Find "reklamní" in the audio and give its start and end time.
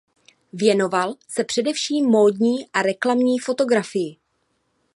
2.81-3.39